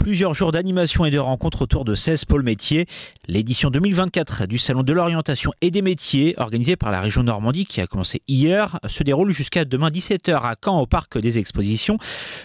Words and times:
plusieurs 0.00 0.32
jours 0.32 0.50
d'animation 0.50 1.04
et 1.04 1.10
de 1.10 1.18
rencontres 1.18 1.60
autour 1.60 1.84
de 1.84 1.94
16 1.94 2.24
pôles 2.24 2.42
métiers. 2.42 2.86
L'édition 3.28 3.68
2024 3.68 4.46
du 4.46 4.56
Salon 4.56 4.82
de 4.82 4.94
l'orientation 4.94 5.52
et 5.60 5.70
des 5.70 5.82
métiers, 5.82 6.34
organisé 6.38 6.74
par 6.74 6.90
la 6.90 7.02
région 7.02 7.22
Normandie 7.22 7.66
qui 7.66 7.82
a 7.82 7.86
commencé 7.86 8.22
hier, 8.26 8.80
se 8.88 9.02
déroule 9.02 9.30
jusqu'à 9.30 9.66
demain 9.66 9.88
17h 9.88 10.36
à 10.36 10.54
Caen 10.64 10.80
au 10.80 10.86
Parc 10.86 11.18
des 11.18 11.38
Expositions. 11.38 11.98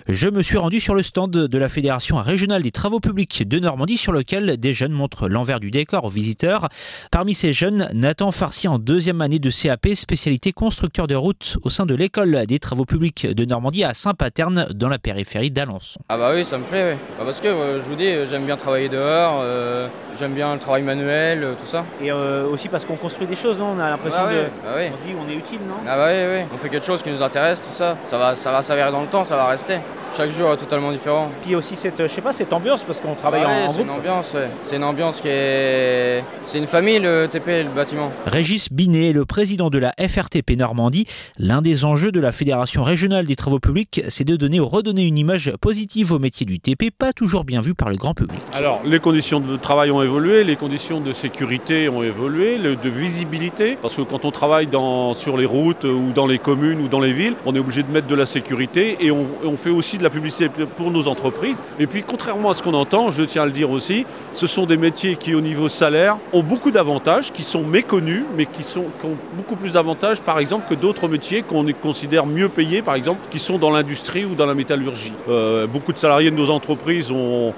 Je 0.09 0.27
me 0.27 0.43
suis 0.43 0.57
rendu 0.57 0.81
sur 0.81 0.95
le 0.95 1.01
stand 1.01 1.31
de 1.31 1.57
la 1.57 1.69
Fédération 1.69 2.17
régionale 2.17 2.61
des 2.61 2.71
travaux 2.71 2.99
publics 2.99 3.47
de 3.47 3.57
Normandie 3.57 3.97
sur 3.97 4.11
lequel 4.11 4.57
des 4.57 4.73
jeunes 4.73 4.91
montrent 4.91 5.29
l'envers 5.29 5.61
du 5.61 5.71
décor 5.71 6.03
aux 6.03 6.09
visiteurs. 6.09 6.67
Parmi 7.09 7.33
ces 7.33 7.53
jeunes, 7.53 7.87
Nathan 7.93 8.31
Farcy 8.31 8.67
en 8.67 8.79
deuxième 8.79 9.21
année 9.21 9.39
de 9.39 9.49
CAP, 9.49 9.87
spécialité 9.95 10.51
constructeur 10.51 11.07
de 11.07 11.15
route 11.15 11.55
au 11.63 11.69
sein 11.69 11.85
de 11.85 11.95
l'école 11.95 12.45
des 12.47 12.59
travaux 12.59 12.85
publics 12.85 13.25
de 13.25 13.45
Normandie 13.45 13.85
à 13.85 13.93
Saint-Paterne 13.93 14.67
dans 14.73 14.89
la 14.89 14.99
périphérie 14.99 15.51
d'Alençon. 15.51 16.01
Ah 16.09 16.17
bah 16.17 16.33
oui, 16.35 16.43
ça 16.43 16.57
me 16.57 16.65
plaît, 16.65 16.91
oui. 16.91 16.99
Bah 17.17 17.23
euh, 17.49 17.79
je 17.83 17.89
vous 17.89 17.95
dis, 17.95 18.07
euh, 18.07 18.25
j'aime 18.29 18.43
bien 18.43 18.57
travailler 18.57 18.89
dehors, 18.89 19.41
euh, 19.43 19.87
j'aime 20.17 20.33
bien 20.33 20.53
le 20.53 20.59
travail 20.59 20.81
manuel, 20.81 21.43
euh, 21.43 21.53
tout 21.53 21.65
ça. 21.65 21.83
Et 22.01 22.11
aussi 22.11 22.67
parce 22.69 22.85
qu'on 22.85 22.95
construit 22.95 23.27
des 23.27 23.35
choses, 23.35 23.57
non 23.59 23.73
On 23.77 23.79
a 23.79 23.89
l'impression 23.89 24.19
Ah 24.23 24.27
de. 24.31 24.35
ouais, 24.37 24.49
bah 24.63 24.69
oui. 24.77 24.83
On 24.93 24.97
se 24.97 25.03
dit 25.07 25.15
on 25.27 25.29
est 25.31 25.35
utile, 25.35 25.59
non? 25.67 25.75
Ah 25.87 25.95
bah 25.97 26.07
oui, 26.09 26.39
oui. 26.39 26.45
On 26.53 26.57
fait 26.57 26.69
quelque 26.69 26.85
chose 26.85 27.01
qui 27.01 27.09
nous 27.09 27.21
intéresse, 27.21 27.61
tout 27.61 27.73
ça. 27.75 27.97
Ça 28.07 28.17
va, 28.17 28.35
ça 28.35 28.51
va 28.51 28.61
s'avérer 28.61 28.91
dans 28.91 29.01
le 29.01 29.07
temps, 29.07 29.23
ça 29.23 29.35
va 29.35 29.45
rester. 29.47 29.77
Chaque 30.15 30.31
jour 30.31 30.53
est 30.53 30.57
totalement 30.57 30.91
différent. 30.93 31.29
Puis 31.43 31.55
aussi 31.55 31.75
cette, 31.75 32.01
je 32.01 32.07
sais 32.07 32.21
pas, 32.21 32.31
cette 32.31 32.53
ambiance 32.53 32.83
parce 32.83 32.99
qu'on 33.01 33.15
travaille 33.15 33.41
Ah 33.45 33.47
en- 33.47 33.49
ouais, 33.49 33.63
en, 33.63 33.67
c'est 33.69 33.73
groupe. 33.83 33.87
une 33.87 33.89
ambiance, 33.91 34.33
ouais. 34.33 34.49
C'est 34.63 34.75
une 34.77 34.83
ambiance 34.85 35.19
qui 35.19 35.27
est. 35.27 36.23
C'est 36.45 36.57
une 36.57 36.67
famille 36.67 36.99
le 36.99 37.27
TP, 37.29 37.63
le 37.63 37.69
bâtiment. 37.75 38.11
Régis 38.25 38.71
Binet, 38.71 39.11
le 39.11 39.25
président 39.25 39.69
de 39.69 39.77
la 39.77 39.93
FRTP 39.99 40.51
Normandie, 40.57 41.05
l'un 41.37 41.61
des 41.61 41.83
enjeux 41.83 42.13
de 42.13 42.19
la 42.21 42.31
Fédération 42.31 42.83
régionale 42.83 43.25
des 43.25 43.35
travaux 43.35 43.59
publics, 43.59 44.01
c'est 44.07 44.23
de 44.23 44.37
donner 44.37 44.59
ou 44.61 44.67
redonner 44.67 45.03
une 45.03 45.17
image 45.17 45.51
positive 45.59 46.13
au 46.13 46.19
métier 46.19 46.45
du 46.45 46.59
TP, 46.61 46.91
pas 46.97 47.11
toujours 47.11 47.43
bien 47.43 47.59
vu 47.59 47.73
par 47.75 47.89
le 47.89 47.97
grand 47.97 48.13
public. 48.13 48.39
Alors, 48.53 48.81
les 48.85 48.99
conditions 48.99 49.41
de 49.41 49.57
travail 49.57 49.91
ont 49.91 50.01
évolué, 50.01 50.43
les 50.45 50.55
conditions 50.55 51.01
de 51.01 51.11
sécurité 51.11 51.89
ont 51.89 52.03
évolué, 52.03 52.57
de 52.57 52.89
visibilité, 52.89 53.77
parce 53.81 53.95
que 53.95 54.01
quand 54.03 54.23
on 54.23 54.31
travaille 54.31 54.67
dans, 54.67 55.13
sur 55.13 55.35
les 55.35 55.45
routes 55.45 55.83
ou 55.83 56.11
dans 56.15 56.27
les 56.27 56.39
communes 56.39 56.79
ou 56.81 56.87
dans 56.87 56.99
les 57.01 57.11
villes, 57.13 57.35
on 57.45 57.53
est 57.55 57.59
obligé 57.59 57.83
de 57.83 57.91
mettre 57.91 58.07
de 58.07 58.15
la 58.15 58.25
sécurité 58.25 58.97
et 59.01 59.11
on, 59.11 59.25
on 59.43 59.57
fait 59.57 59.69
aussi 59.71 59.97
de 59.97 60.03
la 60.05 60.09
publicité 60.09 60.49
pour 60.77 60.91
nos 60.91 61.07
entreprises. 61.07 61.61
Et 61.79 61.87
puis, 61.87 62.03
contrairement 62.03 62.51
à 62.51 62.53
ce 62.53 62.61
qu'on 62.61 62.73
entend, 62.73 63.11
je 63.11 63.23
tiens 63.23 63.43
à 63.43 63.45
le 63.45 63.51
dire 63.51 63.71
aussi, 63.71 64.05
ce 64.33 64.47
sont 64.47 64.65
des 64.65 64.77
métiers 64.77 65.15
qui, 65.15 65.33
au 65.33 65.41
niveau 65.41 65.67
salaire, 65.67 66.17
ont 66.31 66.43
beaucoup 66.43 66.71
d'avantages, 66.71 67.33
qui 67.33 67.43
sont 67.43 67.63
méconnus, 67.63 68.23
mais 68.37 68.45
qui, 68.45 68.63
sont, 68.63 68.85
ont 69.03 69.17
beaucoup 69.35 69.55
plus 69.55 69.73
d'avantages, 69.73 70.21
par 70.21 70.39
exemple, 70.39 70.67
que 70.69 70.75
d'autres 70.75 71.07
métiers 71.07 71.41
qu'on 71.41 71.65
considère 71.73 72.25
mieux 72.25 72.49
payés, 72.49 72.81
par 72.81 72.95
exemple, 72.95 73.19
qui 73.31 73.39
sont 73.39 73.57
dans 73.57 73.71
l'industrie 73.71 74.25
ou 74.25 74.35
dans 74.35 74.45
la 74.45 74.53
métallurgie. 74.53 75.13
Euh, 75.27 75.65
beaucoup 75.65 75.91
de 75.91 75.97
salariés 75.97 76.29
de 76.29 76.35
nos 76.35 76.49
entreprises 76.51 77.11
ont, 77.11 77.53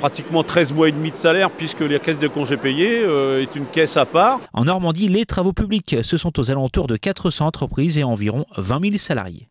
pratiquement 0.00 0.42
13 0.42 0.72
mois 0.72 0.88
et 0.88 0.92
demi 0.92 1.12
de 1.12 1.16
salaire, 1.16 1.50
puisque 1.50 1.80
la 1.80 1.98
caisse 1.98 2.18
de 2.18 2.28
congés 2.28 2.56
payés 2.56 2.98
euh, 3.04 3.42
est 3.42 3.54
une 3.54 3.66
caisse 3.66 3.96
à 3.96 4.04
part. 4.04 4.40
En 4.52 4.64
Normandie, 4.64 5.08
les 5.08 5.24
travaux 5.24 5.52
publics, 5.52 5.96
ce 6.02 6.16
sont 6.16 6.38
aux 6.40 6.50
alentours 6.50 6.88
de 6.88 6.96
400 6.96 7.46
entreprises 7.46 7.98
et 7.98 8.04
environ 8.04 8.44
20 8.56 8.82
000 8.82 8.96
salariés. 8.96 9.44